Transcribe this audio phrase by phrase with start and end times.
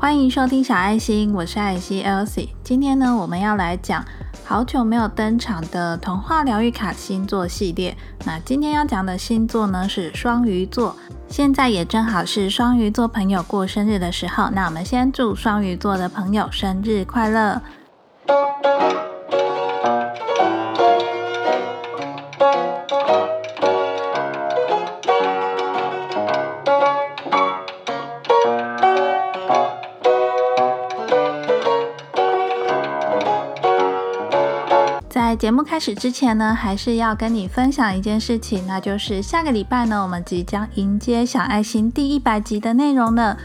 [0.00, 2.50] 欢迎收听小爱心，我是爱心 Elsie。
[2.62, 4.04] 今天呢，我们要来讲
[4.44, 7.96] 好久没有登场的童话疗愈卡星座系列。
[8.24, 10.94] 那今天要讲的星座呢是双鱼座，
[11.26, 14.48] 现在也正好是双鱼座朋友过生日的时候。
[14.50, 17.60] 那我们先祝双鱼座的朋友生日快乐！
[35.28, 43.36] 在节目开始之前呢，还是要跟你分享一件事情，那就是下个礼拜呢，我们即将迎接小爱心第一百集的内容了。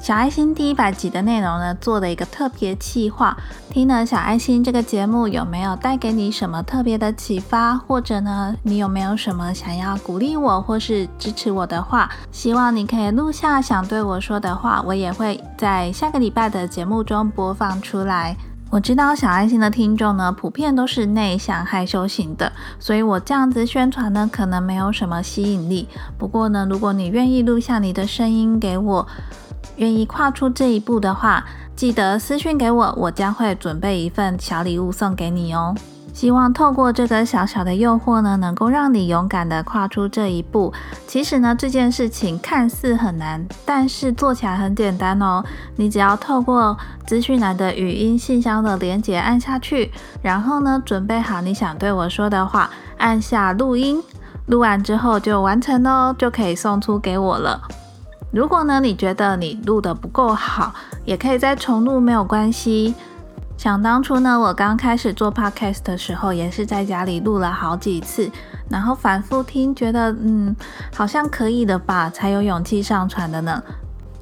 [0.00, 3.36] 小爱心第一百集的内容呢，做了一个特别企划。
[3.68, 7.76] 听了小爱心这个节目，有没有带给你什么特别的启发？
[7.76, 12.10] 或者呢，你有没有什么想要鼓励我或是支持我的话？
[12.32, 18.34] 希望你可以录下想对我说的话，我也会在下个礼拜的节目中播放出来。
[18.70, 25.88] 我知道小爱心的听众呢，普遍都是内向害羞型的，所以我这样子宣传呢，可能没有什么吸引力。
[26.16, 29.08] 不过呢，如果你愿意录下你的声音给我，
[29.74, 35.74] 愿意跨出这一步的话，记得私讯给我，我将会准备一份小礼物送给你哦。
[36.20, 40.70] 希望透过这个小小的诱惑呢，能够让你勇敢的跨出这一步。
[41.06, 45.42] 其实呢，这件事情看似很难，但是做起来很简单哦。
[45.76, 49.90] 你只要透过资讯栏的语音信箱的连接按下去，
[50.20, 52.68] 然后呢，准备好你想对我说的话，
[52.98, 54.02] 按下录音，
[54.44, 57.62] 录完之后就完成哦，就可以送出给我了。
[58.30, 60.74] 如果呢，你觉得你录的不够好，
[61.06, 62.94] 也可以再重录，没有关系。
[63.60, 68.30] 想当初呢，我刚开始做 podcast 的时候，也是在家里录了好几次，
[68.70, 70.56] 然后反复听，觉得嗯，
[70.94, 73.62] 好像可以的吧，才有勇气上传的呢。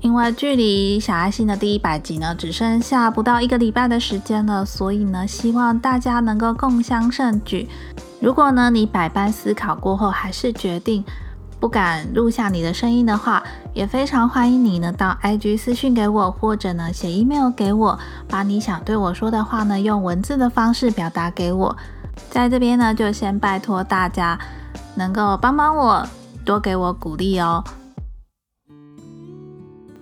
[0.00, 7.68] 因为距离小爱心的第一百集呢，只剩下不到一个礼拜的时间了，所以呢，希望大家能够共襄盛举。
[8.20, 11.04] 如果呢，你百般思考过后，还是决定。
[11.58, 21.76] 不敢录下你的声音的话，也非常欢迎你呢到 IG 私信给我，或者呢写 email 给我，把你想对我说的话呢用文字的方式表达给我。
[22.30, 24.38] 在这边呢，就先拜托大家
[24.96, 26.06] 能够帮帮我，
[26.44, 27.64] 多给我鼓励哦。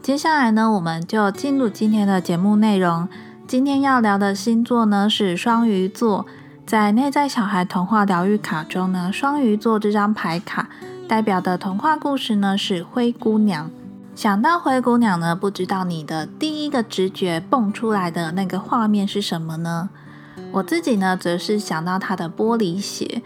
[0.03, 3.09] 接下来呢，我们就进入今天的节目内容。
[3.47, 6.27] 今天要聊的星座呢是双鱼座，
[6.67, 10.69] 在内在小孩童话疗愈卡中呢，双鱼座这张牌卡。
[11.07, 13.71] 代表的童话故事呢是灰姑娘。
[14.15, 19.91] 想到灰姑娘呢，不知道你的第一个直觉蹦出来的那个画面是什么呢？
[20.53, 23.23] 我自己呢，则是想到她的玻璃鞋。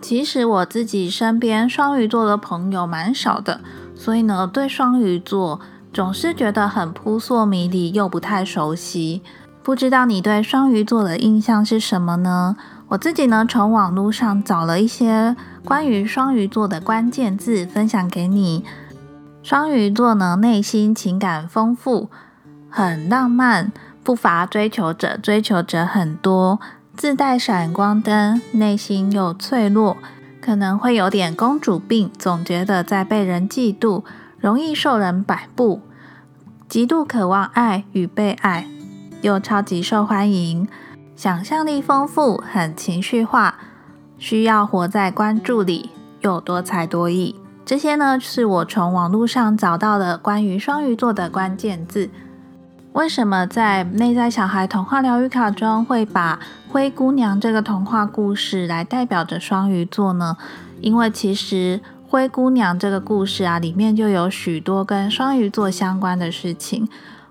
[0.00, 3.60] 其实我自己身边双鱼座的朋友蛮少的，
[3.94, 5.60] 所以呢，对双鱼座
[5.92, 9.22] 总是觉得很扑朔迷离又不太熟悉。
[9.62, 12.56] 不知道你对双鱼座的印象是什么呢？
[12.92, 18.66] 我自己呢，从网络上找了一些关于双鱼座的关键字，分享给你。
[19.42, 22.10] 双鱼座呢，内心情感丰富，
[22.68, 23.72] 很浪漫，
[24.04, 26.60] 不乏追求者，追求者很多，
[26.94, 29.96] 自带闪光灯，内心又脆弱，
[30.42, 34.04] 可能会有点公主病，总觉得在被人嫉妒，
[34.38, 35.80] 容易受人摆布，
[36.68, 38.66] 极度渴望爱与被爱，
[39.22, 40.68] 又超级受欢迎。
[41.14, 43.56] 想象力丰富，很情绪化，
[44.18, 45.90] 需要活在关注里，
[46.22, 47.36] 又多才多艺。
[47.64, 52.10] 这些呢，是我从网络上找到的关于双鱼座的关键字。
[52.92, 60.36] 为什么在内在小孩童话疗愈卡中会把灰姑娘这个童话故事来代表着双鱼座呢？
[60.80, 66.88] 因为其实灰姑娘这个故事啊，里面就有许多跟双鱼座相关的事情。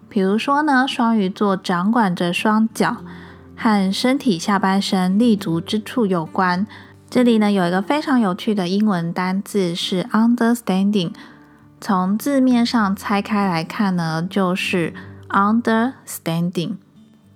[0.08, 2.98] 比如说呢，双鱼座掌管着双脚。
[3.62, 6.66] 和身体下半身立足之处有关。
[7.12, 11.12] 这里呢有一个非常有趣的英文单字是 understanding。
[11.80, 14.96] 从字面上拆开来看呢，就是
[15.30, 16.78] understanding。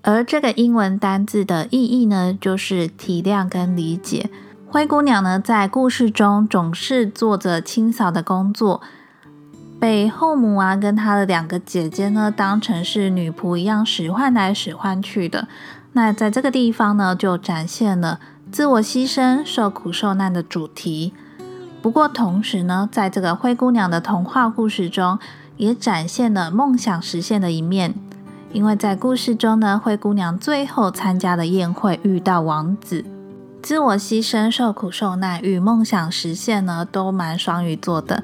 [0.01, 4.31] 而这个英文单字的意义呢，就是体谅跟理解。
[4.68, 8.81] 灰姑娘呢，在故事中总是做着清扫的工作，
[9.80, 15.48] 被后母啊跟她的两个姐姐呢当成是女仆一样使唤来使唤去的。
[15.97, 18.19] 那在这个地方呢，就展现了
[18.51, 21.13] 自我牺牲、受苦受难的主题。
[21.81, 25.18] 不过同时呢，在这个灰姑娘的童话故事中，
[25.56, 27.95] 也展现了梦想实现的一面。
[28.51, 33.06] 因为在故事中呢，灰姑娘最后参加的宴会遇到王子。
[33.62, 38.21] 自我牺牲、受苦受难与梦想实现呢，都蛮双鱼座的。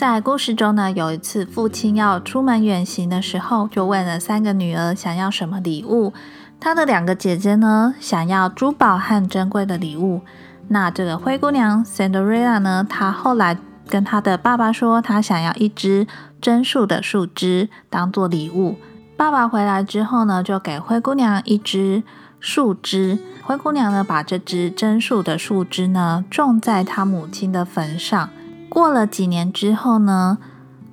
[0.00, 6.14] 在故事中呢，有一次父亲要出门远行的时候，就问了三个女儿想要什么礼物。
[6.58, 10.22] 他的两个姐姐呢，想要珠宝和珍贵的礼物。
[10.68, 13.58] 那这个灰姑娘 Cinderella 呢，她后来
[13.90, 16.06] 跟她的爸爸说，她想要一支
[16.40, 18.76] 榛树的树枝当做礼物。
[19.18, 22.02] 爸爸回来之后呢，就给灰姑娘一支
[22.38, 23.18] 树枝。
[23.42, 28.30] 灰姑娘呢，把这支榛树的树枝呢，种在她母亲的坟上。
[28.70, 30.38] 过了几年之后呢，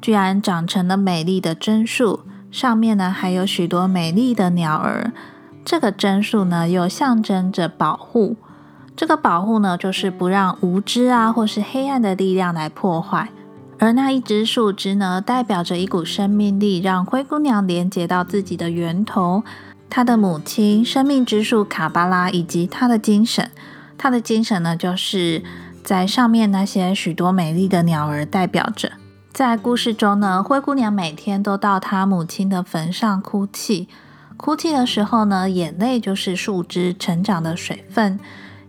[0.01, 2.21] 居然长成了美丽的榛树，
[2.51, 5.13] 上面呢还有许多美丽的鸟儿。
[5.63, 8.35] 这个榛树呢，又象征着保护。
[8.95, 13.29] 这个保护呢，就是不让无知啊，或是黑暗的力量来破坏。
[13.77, 19.43] 而那一只树枝呢，代表着一股生命力，让灰姑娘连接到自己的源头，
[19.87, 23.51] 她的母亲生命之树卡巴拉，以及她的精神。
[23.95, 25.43] 她的精神呢，就是
[25.87, 28.91] 在上面那些许多美丽的鸟儿代表着。
[29.31, 33.87] 在故事中呢，灰姑娘每天都到她母亲的坟上哭泣，
[34.35, 38.19] 哭泣的时候呢，眼泪就是树枝成长的水分，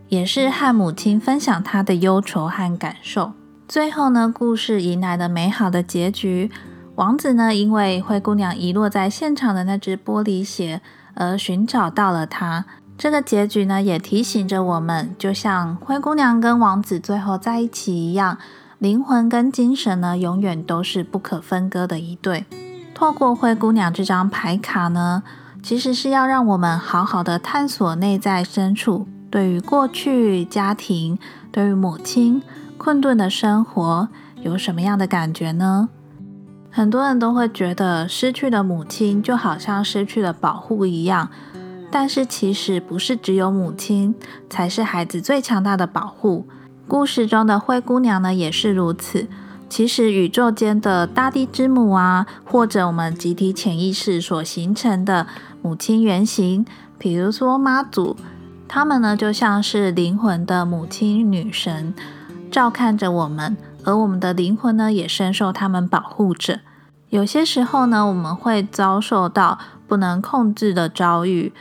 [0.07, 3.33] 也是和母亲分享她的忧愁和感受。
[3.67, 6.53] 最后呢，故事迎来了美好的结局。
[6.95, 10.81] 王子呢，因为灰姑娘遗落在现场的那只玻璃鞋
[11.15, 12.65] 而寻找到了她。
[12.99, 18.39] 这个结局呢，也提醒着我们，就像灰姑娘跟王子最后在一起一样，
[18.81, 22.45] 灵魂跟精神呢，永远都是不可分割的一对。
[22.93, 25.23] 透过灰姑娘这张牌卡呢，
[25.63, 31.17] 其实是要让我们好好的探索内在深处，对于过去家庭，
[31.53, 32.43] 对于母亲。
[32.77, 34.09] 困顿的生活
[34.43, 35.89] 有什么样的感觉呢？
[36.71, 41.29] 很多人都会觉得失去了母亲就好像失去了保护一样，
[41.91, 44.15] 但是其实不是只有母亲
[44.51, 46.47] 才是孩子最强大的保护。
[46.87, 49.27] 故事中的灰姑娘呢也是如此。
[49.69, 55.27] 其实宇宙间的大地之母啊，或者我们集体潜意识所形成的
[55.61, 56.65] 母亲原型，
[56.99, 58.17] 比如说妈祖，
[58.67, 61.95] 他们呢就像是灵魂的母亲女神。
[62.51, 66.61] 照看着我们，而我们的灵魂呢，也深受他们保护着。
[67.11, 71.53] 有些时候呢，我们会遭受到不能控制的遭遇，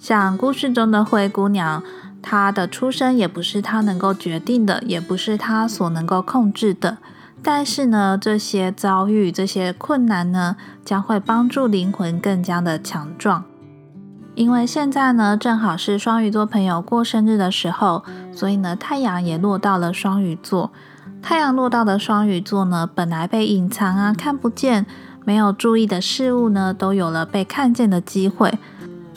[0.00, 1.82] 像故事中的灰姑娘，
[2.22, 6.96] 她的出生也不是她能够决定的，也不是她所能够控制的。
[7.42, 10.56] 但是呢，这些遭遇、这些困难呢，
[10.86, 13.44] 将会帮助灵魂更加的强壮。
[14.34, 20.72] 因为现在呢，正好是双鱼座朋友过生日的时候，所以呢，太阳也落到了双鱼座。
[21.20, 24.86] 太阳落到的双鱼座呢，本来被隐藏啊、看不见、
[25.26, 28.58] 没有注意的事物呢，都有了被看见的机会。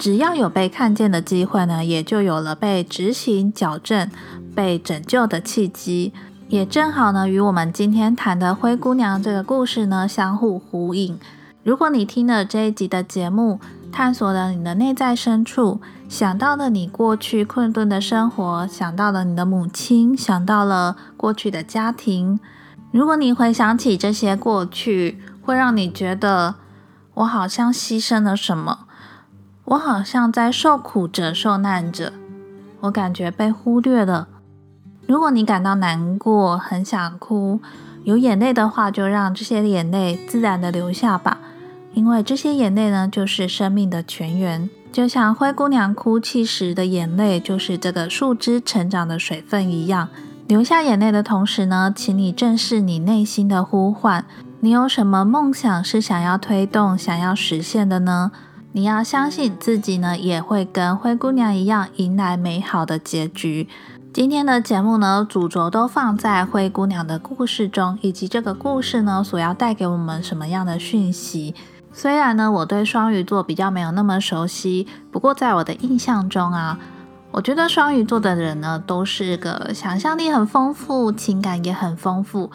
[0.03, 4.11] 只要有被看见的机会呢，也就有了被执行、矫正、
[4.53, 6.11] 被拯救的契机。
[6.49, 11.17] 也正好呢，与我们今天谈的灰姑娘这个故事呢，相互呼应。
[11.63, 13.61] 如果你听了这一集的节目，
[13.93, 15.79] 探索了你的内在深处，
[16.09, 22.41] 想到了你过去困顿的生活，想到了你的母亲，想到了过去的家庭。
[22.91, 26.55] 如果你回想起这些过去，会让你觉得
[27.13, 28.79] 我好像牺牲了什么，
[29.65, 32.11] 我好像在受苦着、受难着，
[32.81, 34.27] 我感觉被忽略了。
[35.07, 37.61] 如果你感到难过，很想哭，
[38.03, 41.39] 有眼泪的话，就让这些眼泪自然的流下吧。
[41.93, 50.09] 因为这些眼泪呢，就是生命的泉源，就像灰姑娘哭泣时的眼泪，就是这个树枝成长的水分一样。
[50.47, 54.25] 流下眼泪的同时呢，请你正视你内心的呼唤。
[54.59, 58.31] 你有什么梦想是想要推动、想要实现的呢？
[58.75, 63.67] 你要相信自己呢，也会跟灰姑娘一样，迎来美好的结局。
[64.11, 71.53] 今天的节目呢，主轴都放在灰姑娘的故事中，以及这个故事呢，所要带给我们什么样的讯息。
[71.91, 76.79] 虽然呢，我对双鱼座比较没有那么熟悉，不过在我的印象中啊，
[77.29, 82.49] 我觉得双鱼座的人呢，都是个想象力很丰富、情感也很丰富，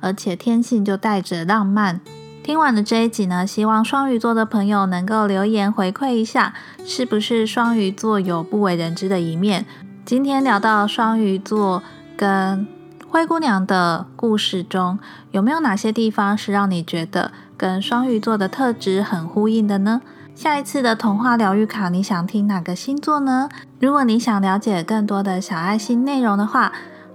[0.00, 2.00] 而且天性就带着浪漫。
[2.42, 6.52] 听完的这一集呢，希望双鱼座的朋友能够留言回馈一下，
[6.84, 9.64] 是不是双鱼座有不为人知的一面？
[10.04, 11.84] 今天聊到双鱼座
[12.16, 12.66] 跟
[13.08, 14.98] 灰姑娘的故事中，
[15.30, 17.30] 有没有哪些地方是让你觉得？
[17.56, 20.00] 跟双鱼座的特质很呼应的呢。
[20.34, 23.48] 下一次的童话疗愈卡，你想听哪个星座呢？
[23.78, 26.72] 如果你想了解更多的小爱心内容的话，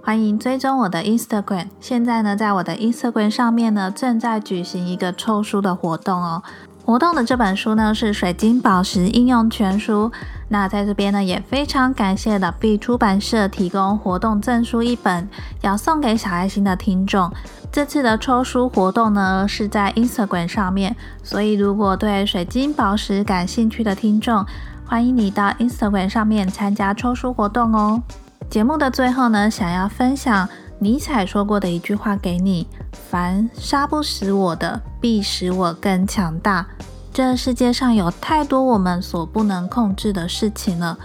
[0.08, 1.66] 欢迎追踪我的 Instagram。
[1.82, 6.42] 现在呢，在我的 Instagram 上面呢，正在举行一个抽书的活动哦。
[6.82, 10.10] 活动的这本书呢是《水晶宝石应用全书》。
[10.48, 15.28] 那在这边呢也非常感谢的 B 出版社提供活动证书一本，
[15.60, 17.30] 要送给小爱心的听众。
[17.70, 24.46] 这次的抽书活动呢是在 Instagram 上面，所以如果对水晶宝石感兴趣的听众，
[24.86, 28.02] 欢迎你到 Instagram 上面参加抽书活动哦。
[28.50, 32.66] 节目的最后呢，想要分享尼采说过的一句话给你：
[33.10, 36.66] 凡杀不死我的，必使我更强大。
[37.12, 40.96] 这世界上有太多我们所不能控制的事情了，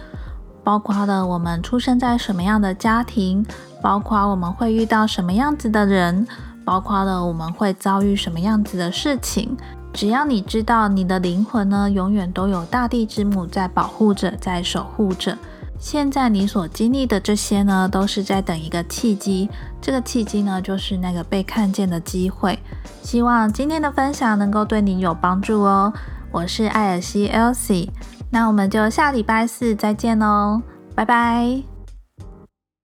[0.63, 3.45] 包括了我们出生在什么样的家庭，
[3.81, 6.25] 包括我们会遇到什么样子的人，
[6.63, 9.57] 包括了我们会遭遇什么样子的事情。
[9.91, 15.37] 只要你知道，你的灵魂呢，永远都有大地之母在保护着，在守护着。
[15.83, 19.49] 现在你所经历的这些呢，都是在等一个契机。
[19.81, 22.57] 这个契机呢，就是那个被看见的机会。
[23.01, 25.91] 希望今天的分享能够对你有帮助哦。
[26.31, 27.89] 我是艾尔西 Elsie，
[28.31, 30.61] 那我们就下礼拜四再见喽，
[30.95, 31.72] 拜拜。